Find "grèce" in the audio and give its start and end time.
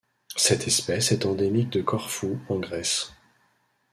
2.57-3.11